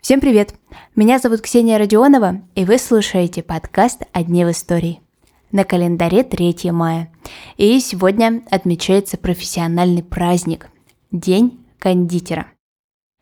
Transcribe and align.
Всем 0.00 0.20
привет! 0.20 0.54
Меня 0.96 1.20
зовут 1.20 1.42
Ксения 1.42 1.78
Родионова, 1.78 2.40
и 2.56 2.64
вы 2.64 2.78
слушаете 2.78 3.44
подкаст 3.44 4.02
«О 4.10 4.24
дне 4.24 4.44
в 4.44 4.50
истории». 4.50 5.00
На 5.52 5.62
календаре 5.62 6.24
3 6.24 6.72
мая, 6.72 7.12
и 7.58 7.78
сегодня 7.78 8.42
отмечается 8.50 9.18
профессиональный 9.18 10.02
праздник– 10.02 10.68
День 11.12 11.64
кондитера. 11.78 12.48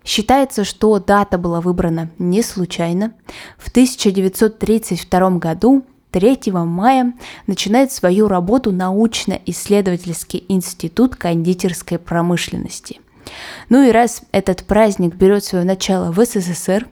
Считается, 0.03 0.65
что 0.65 0.99
дата 0.99 1.37
была 1.37 1.61
выбрана 1.61 2.11
не 2.19 2.41
случайно. 2.41 3.13
В 3.59 3.69
1932 3.69 5.31
году 5.33 5.85
3 6.13 6.53
мая 6.53 7.13
начинает 7.47 7.93
свою 7.93 8.29
работу 8.29 8.73
научно-исследовательский 8.73 10.47
институт 10.49 11.17
кондитерской 11.17 11.99
промышленности. 11.99 13.01
Ну 13.69 13.83
и 13.83 13.91
раз 13.91 14.23
этот 14.33 14.65
праздник 14.65 15.15
берет 15.15 15.45
свое 15.45 15.65
начало 15.65 16.13
в 16.13 16.25
СССР, 16.25 16.87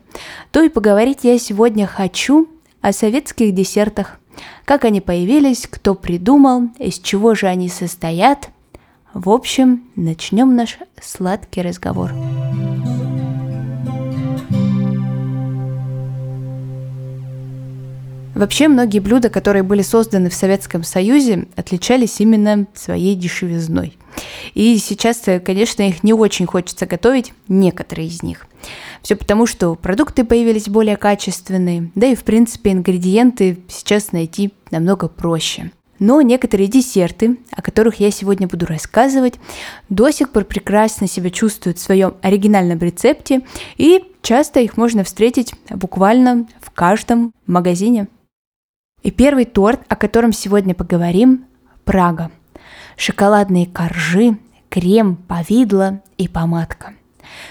то 0.51 0.63
и 0.63 0.69
поговорить 0.69 1.21
я 1.23 1.39
сегодня 1.39 1.87
хочу 1.87 2.49
о 2.81 2.93
советских 2.93 3.55
десертах, 3.55 4.19
как 4.65 4.85
они 4.85 5.01
появились, 5.01 5.67
кто 5.69 5.95
придумал, 5.95 6.69
из 6.79 6.99
чего 6.99 7.35
же 7.35 7.47
они 7.47 7.69
состоят. 7.69 8.51
В 9.13 9.31
общем, 9.31 9.85
начнем 9.95 10.57
наш 10.57 10.79
сладкий 11.01 11.63
разговор. 11.63 12.13
Вообще 18.45 18.69
многие 18.69 18.99
блюда, 18.99 19.31
которые 19.31 19.63
были 19.63 19.81
созданы 19.81 20.29
в 20.29 20.35
Советском 20.35 20.85
Союзе, 20.85 21.47
отличались 21.57 22.21
именно 22.21 22.67
своей 22.75 23.15
дешевизной. 23.15 23.97
И 24.53 24.77
сейчас, 24.77 25.23
конечно, 25.43 25.89
их 25.89 26.05
не 26.05 26.13
очень 26.13 26.45
хочется 26.45 26.85
готовить, 26.85 27.33
некоторые 27.49 28.09
из 28.09 28.23
них. 28.23 28.47
Все 29.01 29.17
потому, 29.17 29.47
что 29.47 29.75
продукты 29.77 30.25
появились 30.25 30.69
более 30.69 30.99
качественные, 30.99 31.91
да 31.95 32.09
и 32.09 32.15
в 32.15 32.23
принципе 32.23 32.73
ингредиенты 32.73 33.61
сейчас 33.67 34.13
найти 34.13 34.53
намного 34.71 35.09
проще. 35.09 35.71
Но 35.99 36.21
некоторые 36.21 36.67
десерты, 36.67 37.39
о 37.51 37.63
которых 37.63 37.99
я 37.99 38.11
сегодня 38.11 38.47
буду 38.47 38.67
рассказывать, 38.67 39.37
до 39.89 40.11
сих 40.11 40.29
пор 40.33 40.45
прекрасно 40.45 41.09
себя 41.09 41.31
чувствуют 41.31 41.79
в 41.79 41.83
своем 41.83 42.13
оригинальном 42.21 42.79
рецепте, 42.81 43.41
и 43.79 44.05
часто 44.21 44.61
их 44.61 44.77
можно 44.77 45.03
встретить 45.03 45.55
буквально 45.71 46.47
в 46.61 46.71
каждом 46.73 47.33
магазине. 47.47 48.09
И 49.05 49.11
первый 49.11 49.45
торт, 49.45 49.81
о 49.89 49.97
котором 49.97 50.33
сегодня 50.33 50.75
поговорим– 50.75 51.45
Прага. 51.85 52.31
Шоколадные 52.97 53.67
коржи, 53.67 54.39
крем, 54.71 55.17
повидло 55.17 56.01
и 56.17 56.27
помадка. 56.27 56.95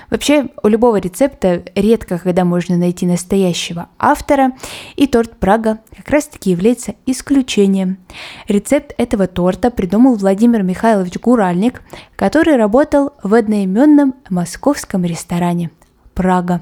Вообще, 0.10 0.48
у 0.64 0.68
любого 0.68 0.98
рецепта 0.98 1.64
редко 1.76 2.18
когда 2.18 2.44
можно 2.44 2.76
найти 2.78 3.06
настоящего 3.06 3.90
автора, 4.00 4.54
и 4.96 5.06
торт 5.06 5.38
Прага 5.38 5.80
как 5.96 6.10
раз-таки 6.10 6.50
является 6.50 6.96
исключением. 7.06 8.00
Рецепт 8.48 8.96
этого 8.98 9.28
торта 9.28 9.70
придумал 9.70 10.16
Владимир 10.16 10.64
Михайлович 10.64 11.20
Гуральник, 11.20 11.84
который 12.16 12.56
работал 12.56 13.14
в 13.22 13.34
одноименном 13.36 14.16
московском 14.30 15.06
ресторане 15.06 15.70
«Прага». 16.16 16.62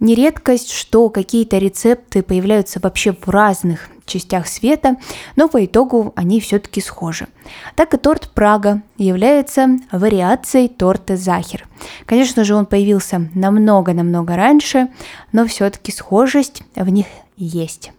Не 0.00 0.14
редкость, 0.14 0.70
что 0.70 1.08
какие-то 1.10 1.58
рецепты 1.58 2.22
появляются 2.22 2.78
вообще 2.80 3.12
в 3.12 3.28
разных 3.28 3.88
частях 4.06 4.46
света, 4.46 4.96
но 5.36 5.48
по 5.48 5.64
итогу 5.64 6.12
они 6.16 6.40
все-таки 6.40 6.80
схожи. 6.80 7.26
Так 7.74 7.94
и 7.94 7.96
торт 7.96 8.30
Прага 8.32 8.82
является 8.96 9.78
вариацией 9.90 10.68
торта 10.68 11.16
Захер. 11.16 11.66
Конечно 12.06 12.44
же, 12.44 12.54
он 12.54 12.66
появился 12.66 13.28
намного-намного 13.34 14.36
раньше, 14.36 14.88
но 15.32 15.46
все-таки 15.46 15.92
схожесть 15.92 16.62
в 16.74 16.88
них 16.88 17.06
есть. 17.36 17.92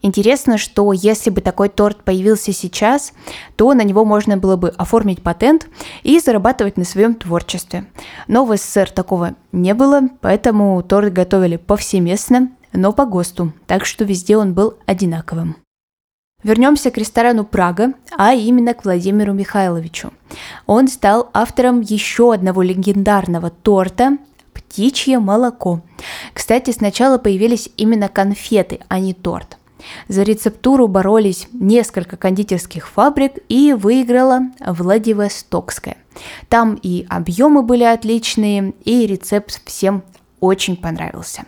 Интересно, 0.00 0.58
что 0.58 0.92
если 0.92 1.30
бы 1.30 1.40
такой 1.40 1.68
торт 1.68 2.04
появился 2.04 2.52
сейчас, 2.52 3.12
то 3.56 3.74
на 3.74 3.82
него 3.82 4.04
можно 4.04 4.36
было 4.36 4.56
бы 4.56 4.68
оформить 4.70 5.22
патент 5.22 5.66
и 6.04 6.20
зарабатывать 6.20 6.76
на 6.76 6.84
своем 6.84 7.16
творчестве. 7.16 7.86
Но 8.28 8.44
в 8.44 8.56
СССР 8.56 8.90
такого 8.90 9.34
не 9.50 9.74
было, 9.74 10.02
поэтому 10.20 10.80
торт 10.82 11.12
готовили 11.12 11.56
повсеместно, 11.56 12.50
но 12.72 12.92
по 12.92 13.06
ГОСТу, 13.06 13.52
так 13.66 13.84
что 13.84 14.04
везде 14.04 14.36
он 14.36 14.54
был 14.54 14.74
одинаковым. 14.86 15.56
Вернемся 16.44 16.92
к 16.92 16.98
ресторану 16.98 17.44
Прага, 17.44 17.94
а 18.16 18.32
именно 18.32 18.72
к 18.72 18.84
Владимиру 18.84 19.32
Михайловичу. 19.32 20.12
Он 20.66 20.86
стал 20.86 21.30
автором 21.32 21.80
еще 21.80 22.32
одного 22.32 22.62
легендарного 22.62 23.50
торта 23.50 24.18
«Птичье 24.54 25.18
молоко». 25.18 25.80
Кстати, 26.32 26.70
сначала 26.70 27.18
появились 27.18 27.68
именно 27.76 28.08
конфеты, 28.08 28.78
а 28.86 29.00
не 29.00 29.14
торт. 29.14 29.57
За 30.08 30.22
рецептуру 30.22 30.88
боролись 30.88 31.48
несколько 31.52 32.16
кондитерских 32.16 32.88
фабрик 32.88 33.32
и 33.48 33.72
выиграла 33.72 34.42
Владивостокская. 34.60 35.96
Там 36.48 36.78
и 36.82 37.06
объемы 37.08 37.62
были 37.62 37.84
отличные, 37.84 38.72
и 38.84 39.06
рецепт 39.06 39.60
всем 39.64 40.02
очень 40.40 40.76
понравился. 40.76 41.44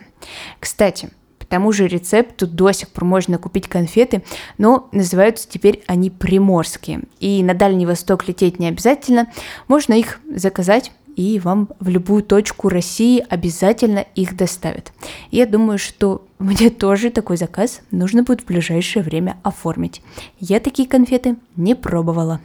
Кстати, 0.59 1.11
по 1.39 1.45
тому 1.45 1.71
же 1.71 1.87
рецепту 1.87 2.47
до 2.47 2.71
сих 2.71 2.89
пор 2.89 3.05
можно 3.05 3.37
купить 3.37 3.67
конфеты, 3.67 4.23
но 4.57 4.87
называются 4.91 5.49
теперь 5.49 5.83
они 5.87 6.09
приморские. 6.09 7.01
И 7.19 7.43
на 7.43 7.53
Дальний 7.53 7.85
Восток 7.85 8.27
лететь 8.27 8.59
не 8.59 8.67
обязательно, 8.67 9.27
можно 9.67 9.93
их 9.93 10.19
заказать 10.33 10.91
и 11.15 11.39
вам 11.39 11.69
в 11.79 11.89
любую 11.89 12.23
точку 12.23 12.69
России 12.69 13.23
обязательно 13.29 14.05
их 14.15 14.35
доставят. 14.35 14.93
Я 15.31 15.45
думаю, 15.45 15.77
что 15.77 16.25
мне 16.39 16.69
тоже 16.69 17.09
такой 17.09 17.37
заказ 17.37 17.81
нужно 17.91 18.23
будет 18.23 18.41
в 18.41 18.45
ближайшее 18.45 19.03
время 19.03 19.37
оформить. 19.43 20.01
Я 20.39 20.59
такие 20.59 20.87
конфеты 20.87 21.35
не 21.55 21.75
пробовала. 21.75 22.39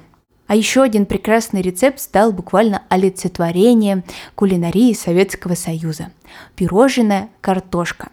А 0.46 0.54
еще 0.54 0.82
один 0.82 1.06
прекрасный 1.06 1.62
рецепт 1.62 2.00
стал 2.00 2.32
буквально 2.32 2.82
олицетворением 2.88 4.04
кулинарии 4.34 4.92
Советского 4.92 5.54
Союза. 5.54 6.10
Пирожная 6.54 7.30
картошка. 7.40 8.10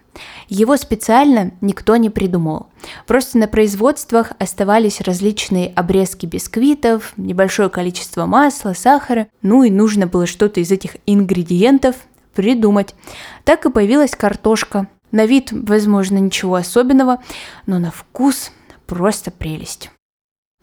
Его 0.48 0.78
специально 0.78 1.52
никто 1.62 1.96
не 1.96 2.10
придумал. 2.10 2.68
Просто 3.08 3.38
на 3.38 3.48
производствах 3.48 4.34
оставались 4.40 5.02
различные 5.02 5.72
обрезки 5.76 6.26
бисквитов, 6.26 7.14
небольшое 7.18 7.70
количество 7.70 8.26
масла, 8.26 8.74
сахара, 8.74 9.28
ну 9.42 9.64
и 9.64 9.70
нужно 9.70 10.08
было 10.08 10.26
что-то 10.26 10.60
из 10.60 10.72
этих 10.72 10.98
ингредиентов 11.06 11.96
придумать. 12.34 12.96
Так 13.44 13.66
и 13.66 13.72
появилась 13.72 14.12
картошка. 14.12 14.88
На 15.12 15.26
вид, 15.26 15.50
возможно, 15.52 16.18
ничего 16.18 16.56
особенного, 16.56 17.22
но 17.68 17.78
на 17.80 17.92
вкус 17.92 18.52
просто 18.88 19.30
прелесть. 19.30 19.92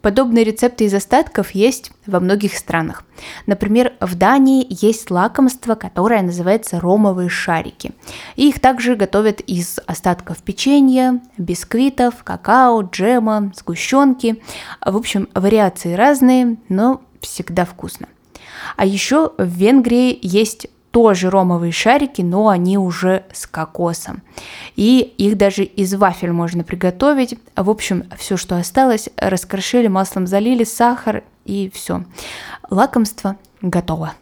Подобные 0.02 0.44
рецепты 0.44 0.84
из 0.84 0.94
остатков 0.94 1.50
есть 1.50 1.92
во 2.06 2.20
многих 2.20 2.56
странах. 2.56 3.04
Например, 3.46 3.92
в 4.00 4.14
Дании 4.14 4.66
есть 4.68 5.10
лакомство, 5.10 5.74
которое 5.74 6.22
называется 6.22 6.80
ромовые 6.80 7.28
шарики. 7.28 7.92
Их 8.34 8.60
также 8.60 8.96
готовят 8.96 9.40
из 9.40 9.78
остатков 9.86 10.38
печенья, 10.42 11.20
бисквитов, 11.36 12.24
какао, 12.24 12.80
джема, 12.82 13.52
сгущенки. 13.54 14.42
В 14.84 14.96
общем, 14.96 15.28
вариации 15.34 15.92
разные, 15.92 16.56
но 16.70 17.02
всегда 17.20 17.66
вкусно. 17.66 18.08
А 18.76 18.86
еще 18.86 19.32
в 19.36 19.46
Венгрии 19.46 20.18
есть 20.22 20.68
тоже 20.90 21.30
ромовые 21.30 21.72
шарики, 21.72 22.22
но 22.22 22.48
они 22.48 22.78
уже 22.78 23.24
с 23.32 23.46
кокосом. 23.46 24.22
И 24.76 25.00
их 25.18 25.36
даже 25.36 25.64
из 25.64 25.94
вафель 25.94 26.32
можно 26.32 26.64
приготовить. 26.64 27.38
В 27.56 27.70
общем, 27.70 28.04
все, 28.16 28.36
что 28.36 28.56
осталось, 28.56 29.08
раскрошили, 29.16 29.88
маслом 29.88 30.26
залили, 30.26 30.64
сахар 30.64 31.24
и 31.44 31.70
все. 31.72 32.04
Лакомство 32.70 33.36
готово. 33.62 34.14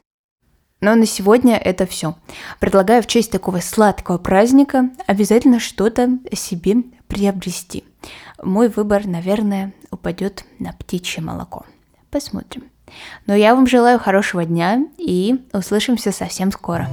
Но 0.81 0.95
на 0.95 1.07
сегодня 1.07 1.57
это 1.57 1.87
все. 1.87 2.17
Предлагаю 2.61 3.03
в 3.03 3.07
честь 3.07 3.33
такого 3.33 3.59
сладкого 3.61 4.19
праздника 4.19 4.91
обязательно 5.07 5.59
что-то 5.59 6.19
себе 6.33 6.77
приобрести. 7.09 7.85
Мой 8.43 8.69
выбор, 8.69 9.07
наверное, 9.07 9.73
упадет 9.91 10.45
на 10.61 10.73
птичье 10.73 11.23
молоко. 11.23 11.65
Посмотрим. 12.11 12.65
Но 13.27 13.35
я 13.35 13.55
вам 13.55 13.67
желаю 13.67 13.99
хорошего 13.99 14.45
дня 14.45 14.85
и 14.99 15.41
услышимся 15.53 16.13
совсем 16.13 16.53
скоро. 16.53 16.89